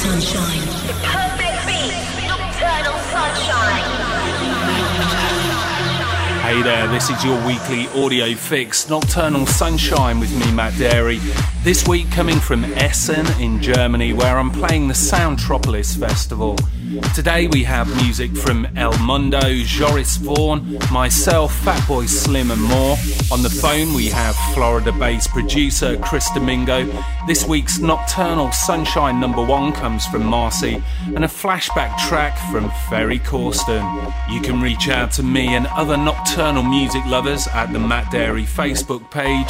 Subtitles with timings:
[0.00, 0.66] sunshine.
[1.04, 1.92] Perfect beat.
[2.26, 3.84] Nocturnal sunshine.
[6.40, 11.20] Hey there, this is your weekly audio fix, Nocturnal Sunshine with me, Matt Darey.
[11.62, 16.56] This week coming from Essen in Germany, where I'm playing the Soundtropolis Festival.
[17.14, 22.96] Today we have music from El Mundo, Joris Voorn, myself, Fatboy Slim, and more.
[23.30, 26.86] On the phone we have Florida based producer Chris Domingo.
[27.28, 30.82] This week's Nocturnal Sunshine number one comes from Marcy,
[31.14, 33.84] and a flashback track from Ferry Corsten.
[34.32, 38.46] You can reach out to me and other nocturnal music lovers at the Matt Darey
[38.46, 39.48] Facebook page,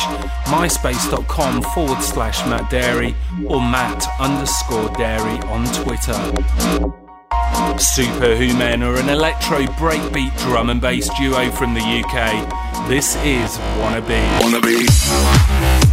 [0.50, 3.14] myspace.com forward slash Matt Darey,
[3.48, 6.18] or Matt underscore Darey on Twitter.
[7.78, 12.88] Superhuman are an electro breakbeat drum and bass duo from the UK.
[12.88, 13.56] This is.
[13.78, 14.20] Wannabe.
[14.40, 15.89] Wannabe.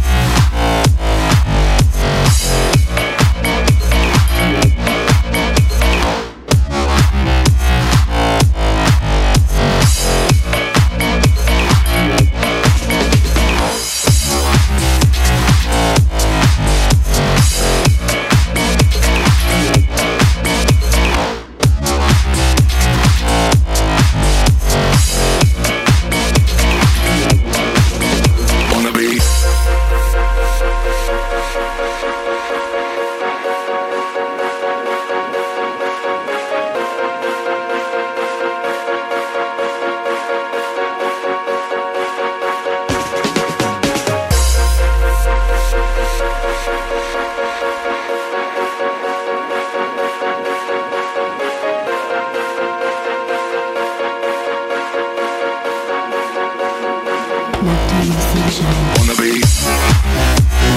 [57.68, 58.76] Nocturnal sunshine.
[58.96, 59.28] Wannabe.
[59.30, 60.67] Wannabe.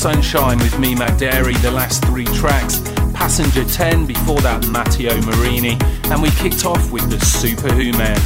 [0.00, 2.80] Sunshine with me, Matt Darey, the last three tracks.
[3.12, 8.16] Passenger 10, before that, Matteo Marini, and we kicked off with the Superhuman.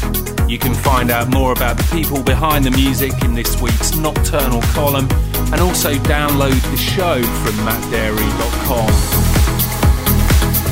[0.48, 4.62] You can find out more about the people behind the music in this week's Nocturnal
[4.70, 5.08] column,
[5.50, 8.90] and also download the show from mattdarey.com.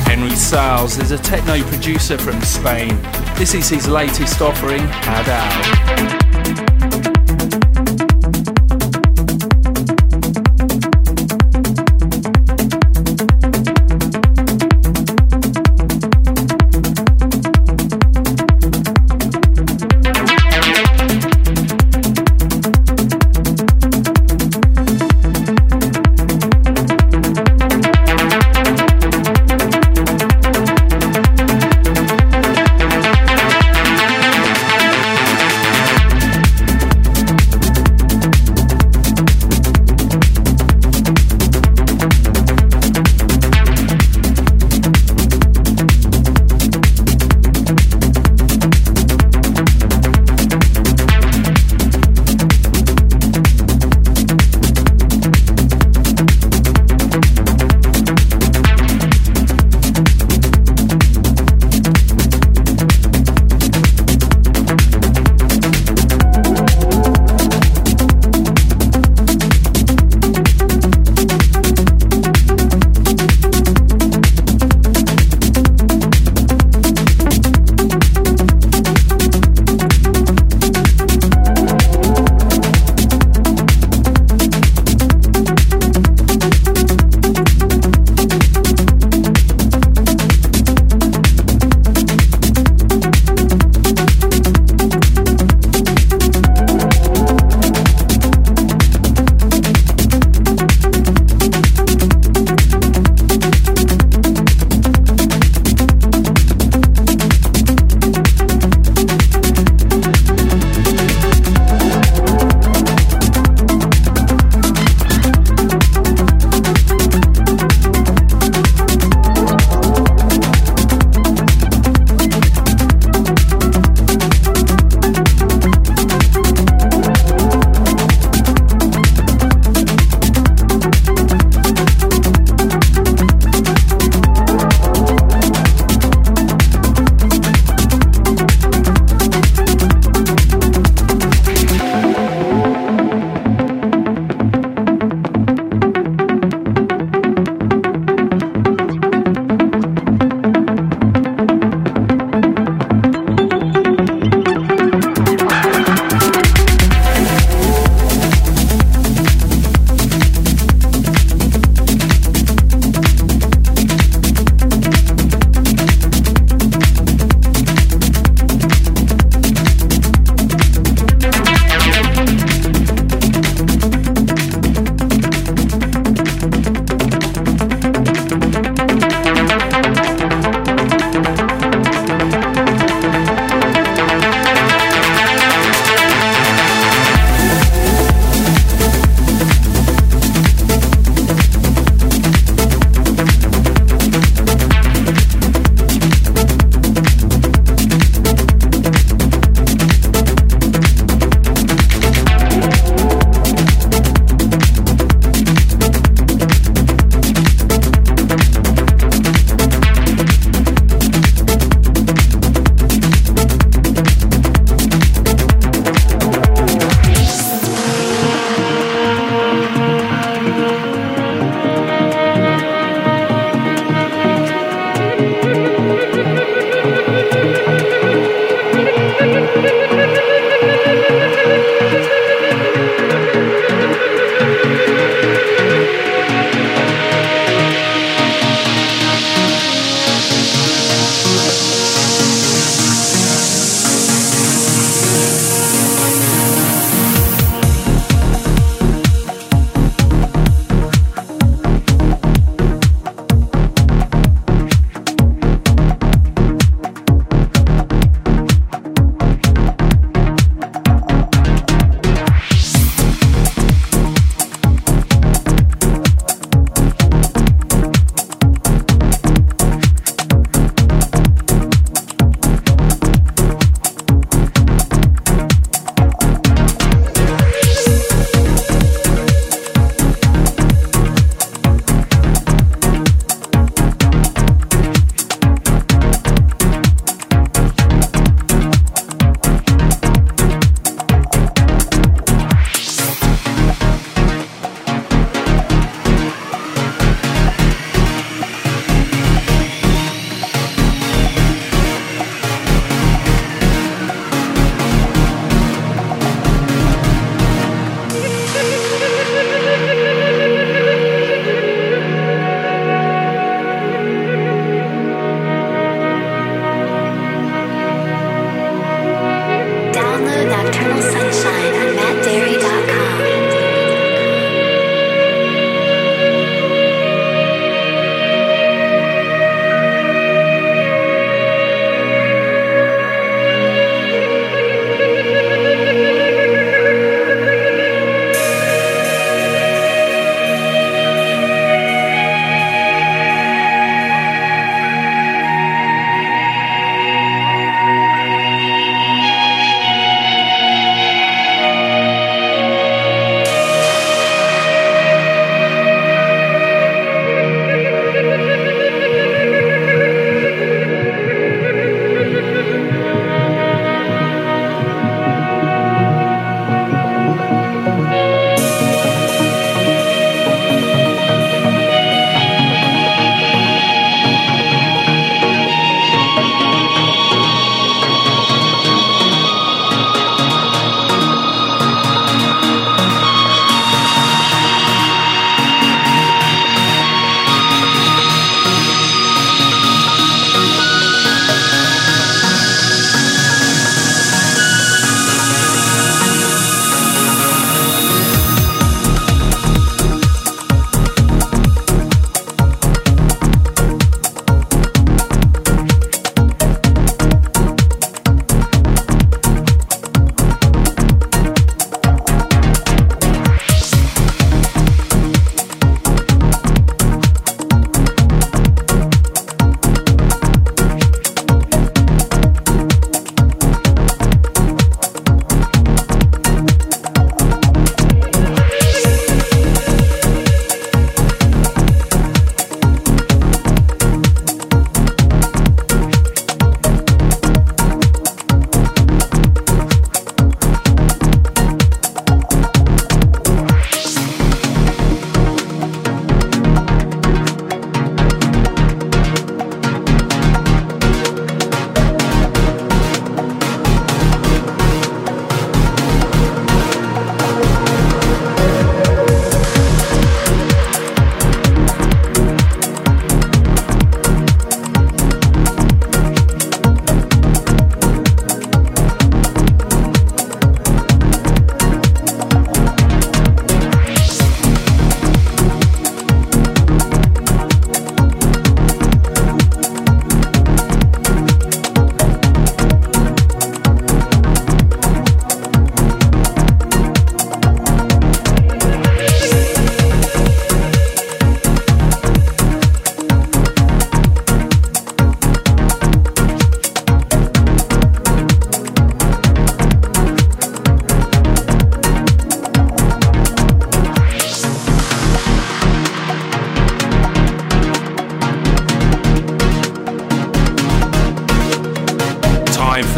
[0.07, 2.97] Henry Saiz is a techno producer from Spain.
[3.35, 6.22] This is his latest offering, Adao.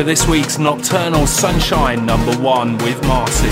[0.05, 3.47] This week's Nocturnal Sunshine number one with Marcy.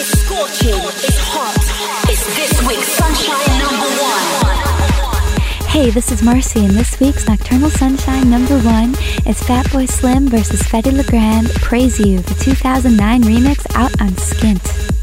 [0.00, 0.80] It's scorching.
[1.04, 2.08] It's hot.
[2.08, 5.68] It's this week's Sunshine number one.
[5.68, 8.92] Hey, this is Marcy, and this week's Nocturnal Sunshine number one
[9.26, 14.94] is Fatboy Slim versus Fedde Le Grand Praise You, the 2009 remix out on Skint.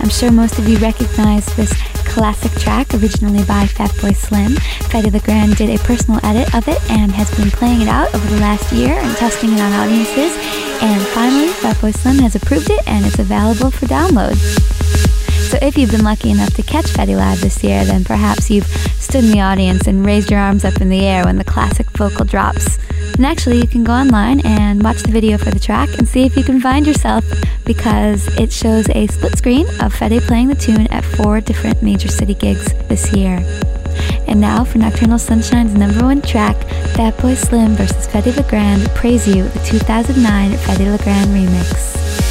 [0.00, 1.72] I'm sure most of you recognize this
[2.08, 4.52] classic track originally by Fatboy Slim.
[4.90, 8.12] Fedde Le Grand did a personal edit of it and has been playing it out
[8.14, 10.36] over the last year and testing it on audiences.
[10.82, 14.36] And finally, Fatboy Slim has approved it and it's available for download.
[15.48, 18.66] So if you've been lucky enough to catch Fedde Live this year, then perhaps you've
[18.98, 21.88] stood in the audience and raised your arms up in the air when the classic
[21.90, 22.78] vocal drops.
[23.18, 26.24] And actually, you can go online and watch the video for the track and see
[26.24, 27.24] if you can find yourself
[27.64, 32.06] because it shows a split screen of Fedde playing the tune at four different major
[32.06, 33.38] city gigs this year.
[34.28, 36.56] And now for Nocturnal Sunshine's number one track,
[36.94, 42.27] Fatboy Slim versus Fedde Le Grand, Praise You, the 2009 Fedde Le Grand remix.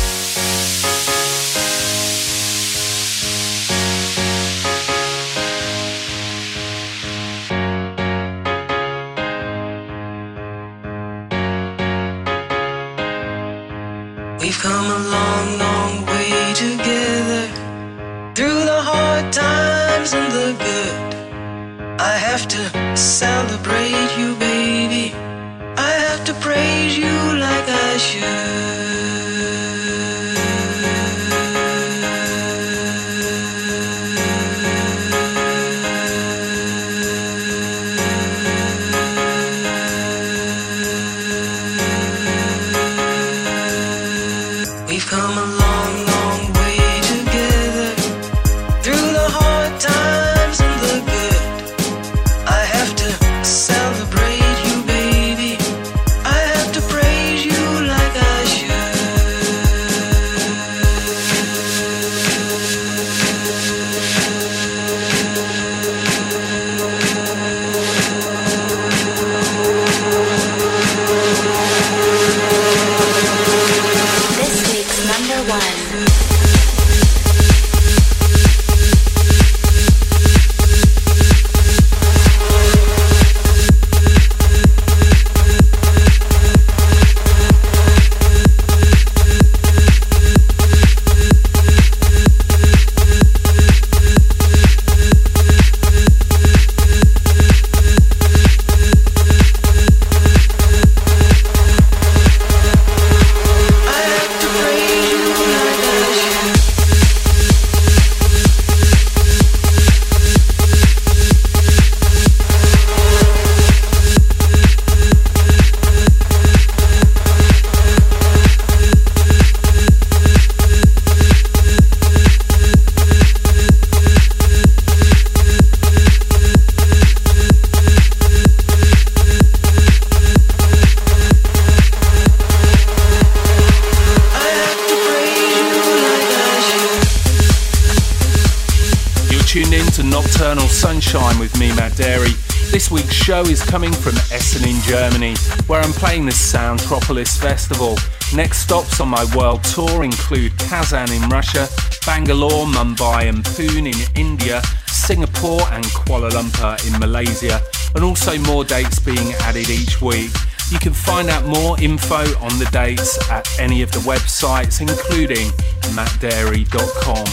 [143.67, 145.35] Coming from Essen in Germany,
[145.67, 147.97] where I'm playing the Soundtropolis Festival.
[148.33, 151.67] Next stops on my world tour include Kazan in Russia,
[152.05, 157.61] Bangalore, Mumbai, and Pune in India, Singapore, and Kuala Lumpur in Malaysia,
[157.93, 160.31] and also more dates being added each week.
[160.71, 165.49] You can find out more info on the dates at any of the websites, including
[165.93, 167.25] mattdarey.com.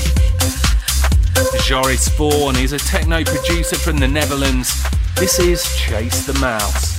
[1.64, 4.84] Joris Voorn is a techno producer from the Netherlands.
[5.16, 6.98] This is Chase the Mouse.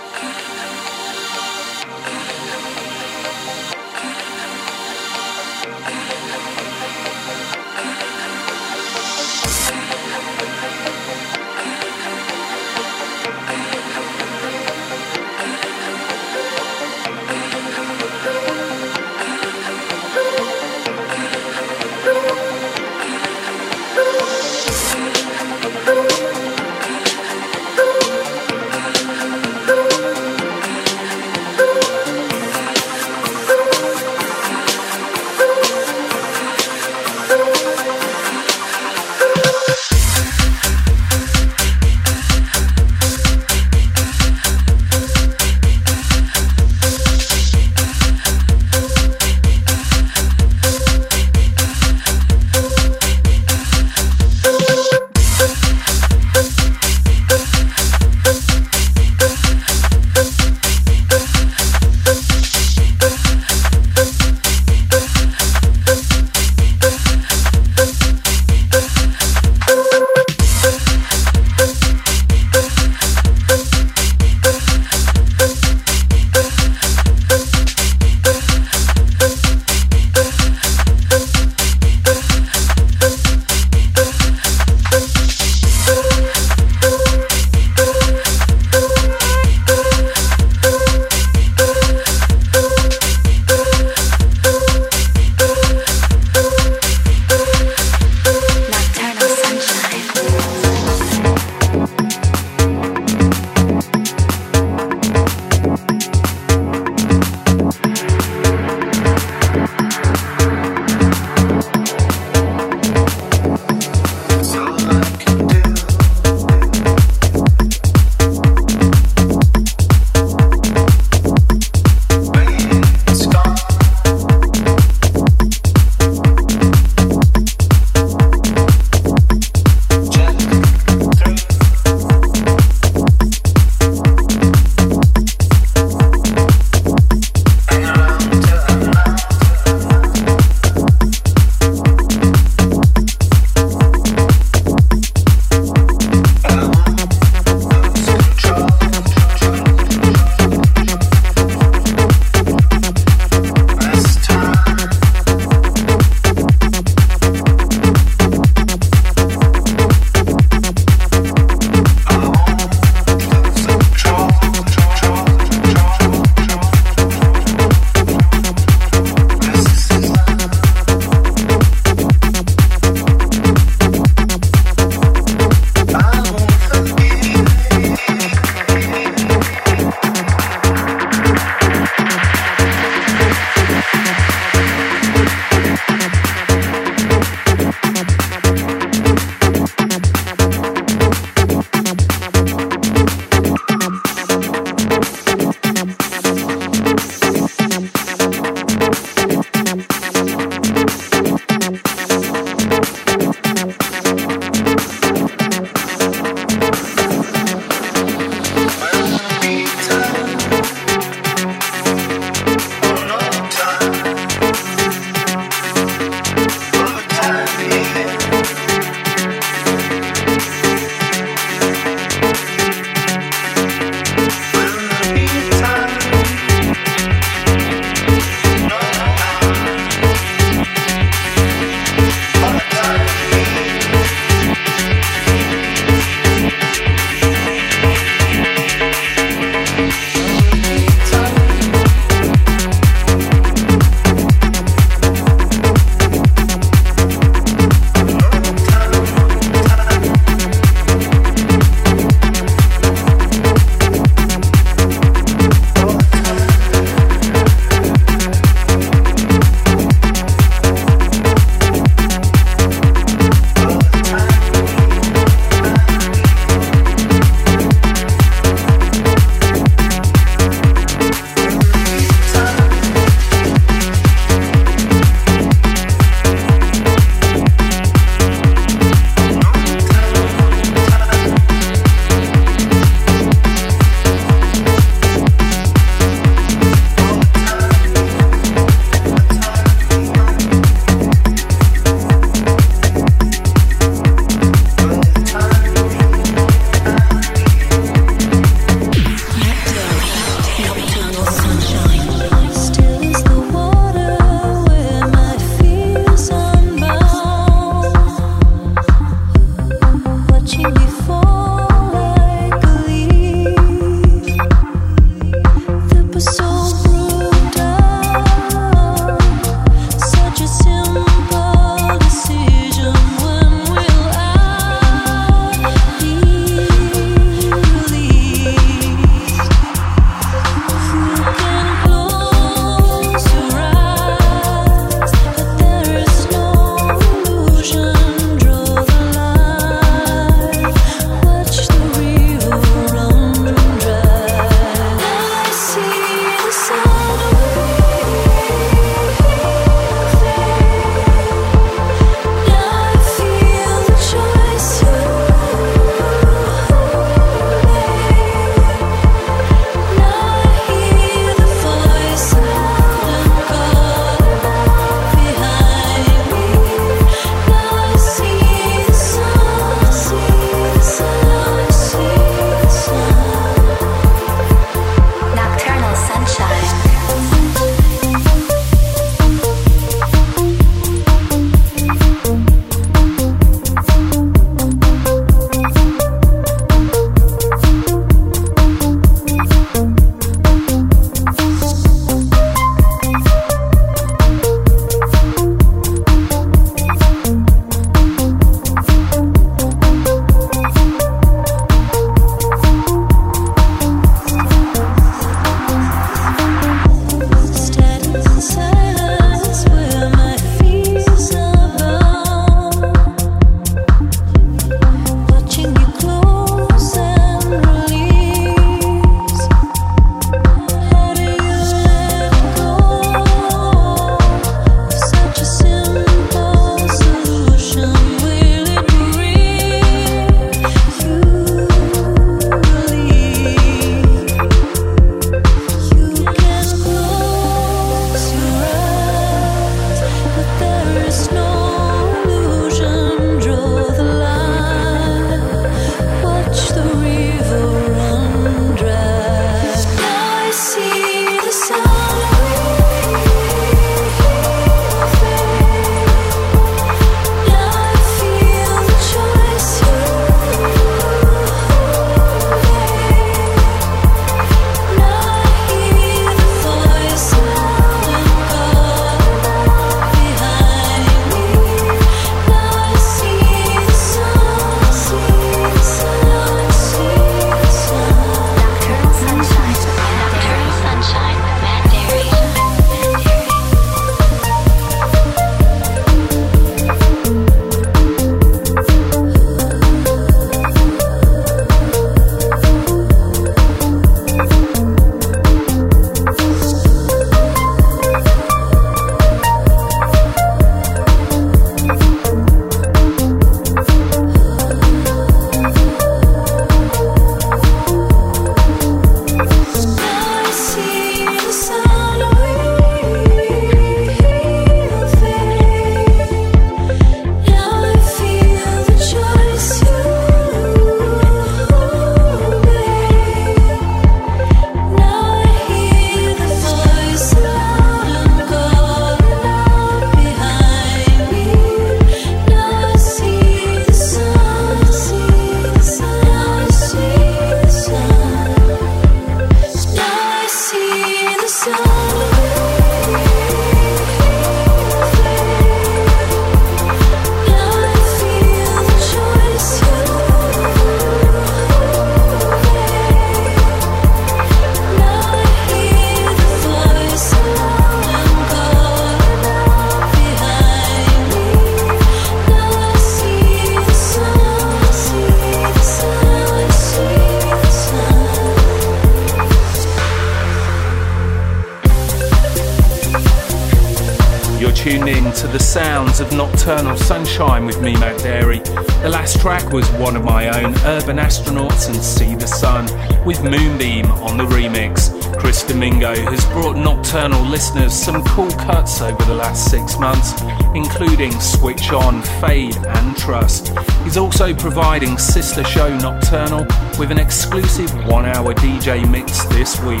[574.86, 578.64] In to the sounds of Nocturnal Sunshine with me, Matt Darey.
[579.02, 582.86] The last track was one of my own, Urban Astronauts and See the Sun,
[583.24, 585.12] with Moonbeam on the remix.
[585.38, 590.32] Chris Domingo has brought Nocturnal listeners some cool cuts over the last six months,
[590.74, 593.78] including Switch On, Fade, and Trust.
[594.02, 596.66] He's also providing sister show Nocturnal
[596.98, 600.00] with an exclusive one hour DJ mix this week.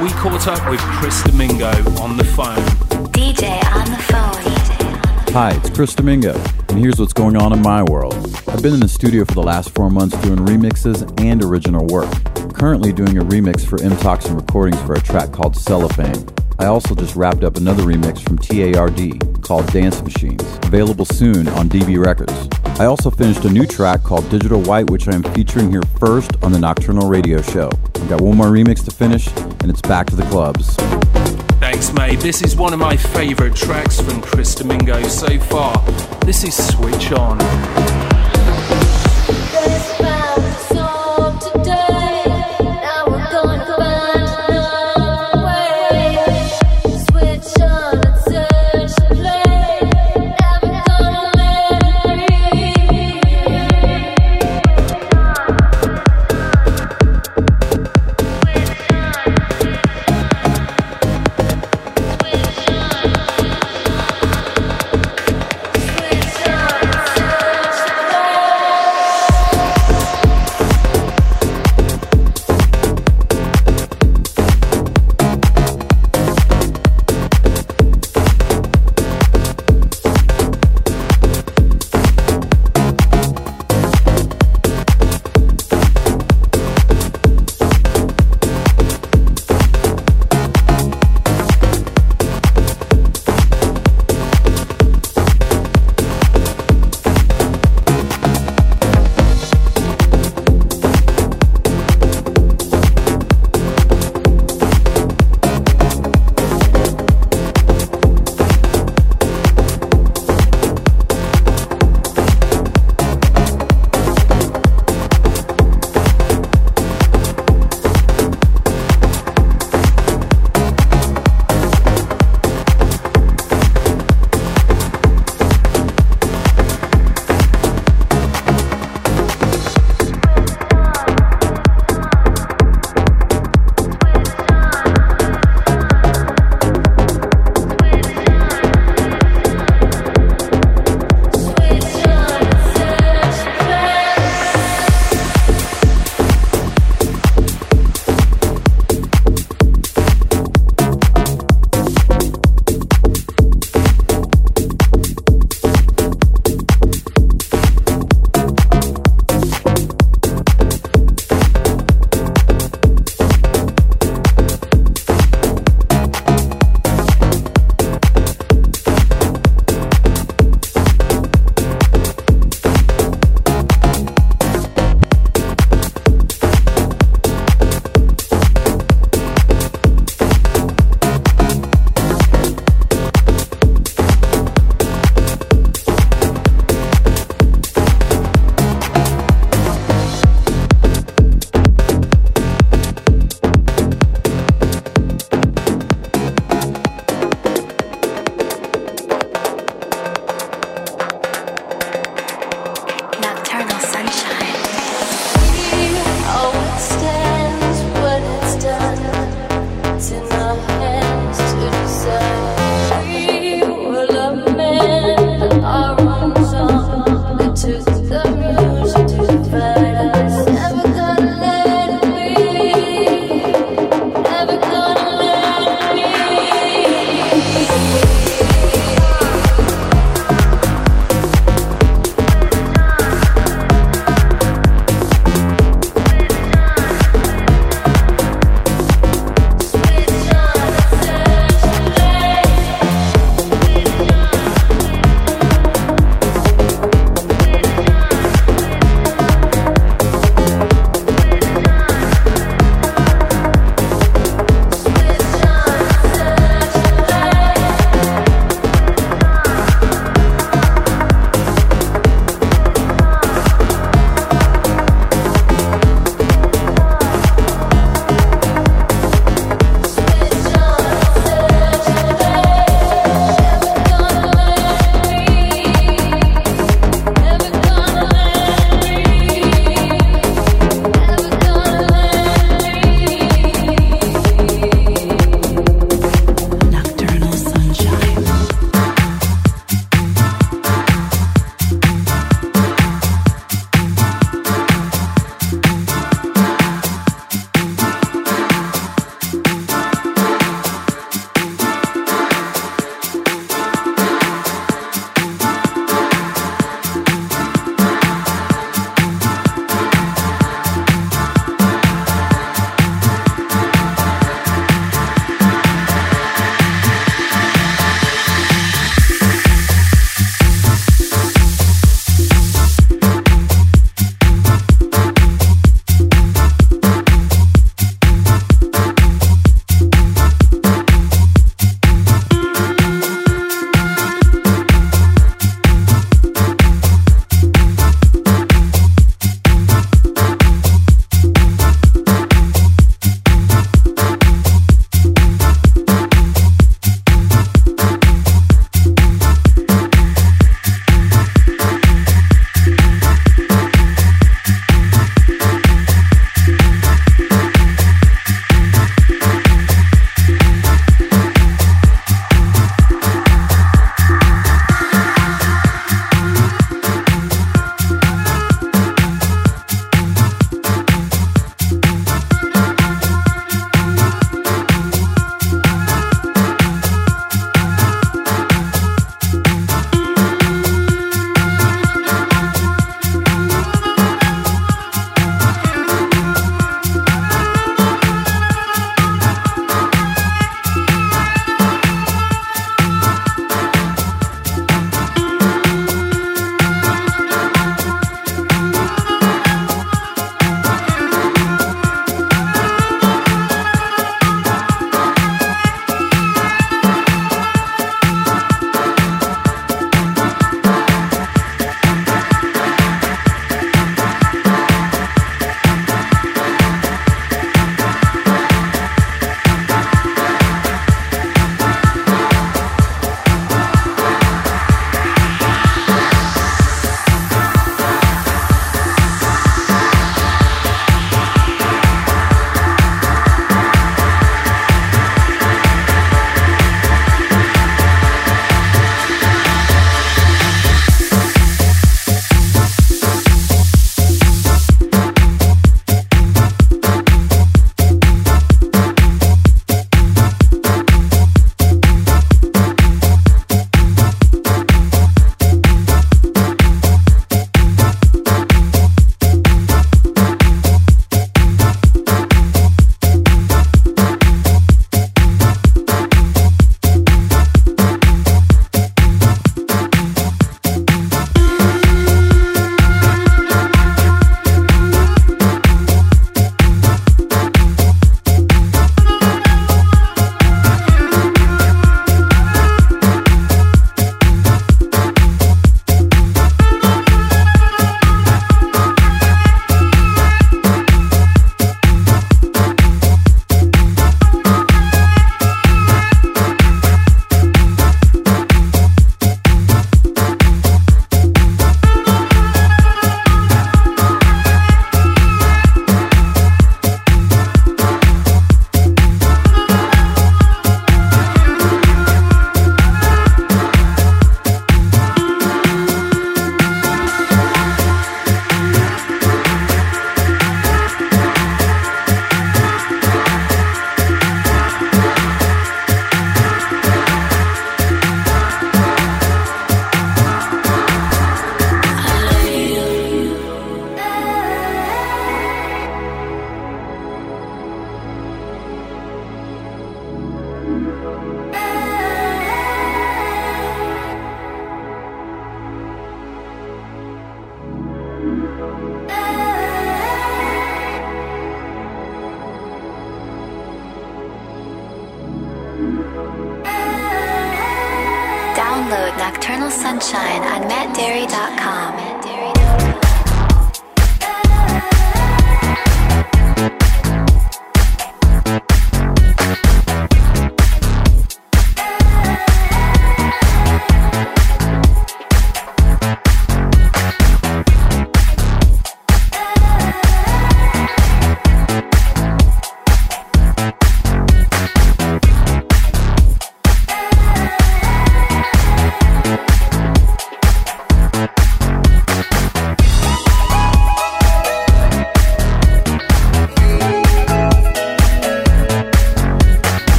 [0.00, 3.01] We caught up with Chris Domingo on the phone.
[3.12, 5.32] DJ on the phone.
[5.32, 6.34] Hi, it's Chris Domingo,
[6.68, 8.14] and here's what's going on in my world.
[8.48, 12.10] I've been in the studio for the last four months doing remixes and original work.
[12.54, 16.26] Currently doing a remix for M Toxin Recordings for a track called Cellophane.
[16.58, 21.68] I also just wrapped up another remix from TARD called Dance Machines, available soon on
[21.68, 22.48] DB Records.
[22.80, 26.30] I also finished a new track called Digital White, which I am featuring here first
[26.42, 27.70] on the Nocturnal Radio Show.
[27.94, 29.28] I've got one more remix to finish,
[29.60, 30.76] and it's back to the clubs.
[31.90, 32.20] Mate.
[32.20, 35.76] This is one of my favourite tracks from Chris Domingo so far.
[36.20, 37.38] This is Switch On.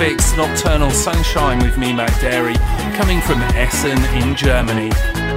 [0.00, 2.56] Nocturnal Sunshine with me, Matt Darey,
[2.96, 4.90] coming from Essen in Germany.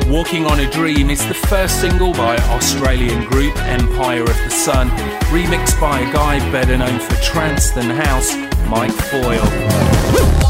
[0.10, 4.90] Walking on a Dream is the first single by Australian group Empire of the Sun,
[5.34, 8.34] remixed by a guy better known for trance than house,
[8.70, 10.43] Mike Foyle.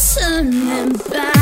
[0.00, 1.39] Turn turning back.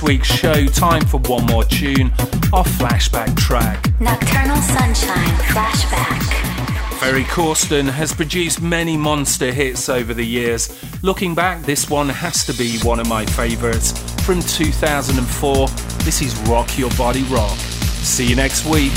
[0.00, 0.66] This week's show.
[0.66, 2.12] Time for one more tune,
[2.52, 3.92] our flashback track.
[4.00, 6.22] Nocturnal Sunshine Flashback.
[6.98, 10.70] Ferry Corsten has produced many monster hits over the years.
[11.02, 13.92] Looking back, this one has to be one of my favourites.
[14.22, 15.68] From 2004,
[16.04, 17.56] this is Rock Your Body Rock.
[17.56, 18.92] See you next week.